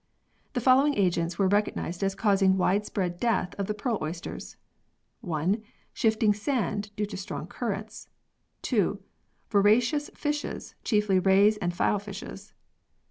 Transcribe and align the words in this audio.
The 0.53 0.61
following 0.61 0.97
agents 0.97 1.37
were 1.37 1.47
recognised 1.47 2.01
as 2.01 2.15
causing 2.15 2.57
widespread 2.57 3.19
death 3.19 3.53
of 3.59 3.67
the 3.67 3.75
pearl 3.75 3.99
oysters: 4.01 4.57
1. 5.19 5.61
Shifting 5.93 6.33
sand, 6.33 6.89
due 6.95 7.05
to 7.05 7.15
strong 7.15 7.45
currents; 7.45 8.09
2. 8.63 8.99
Voracious 9.51 10.09
fishes, 10.15 10.73
chiefly 10.83 11.19
rays 11.19 11.57
and 11.57 11.71
file 11.71 11.99
fishes; 11.99 12.47
3. 12.47 12.55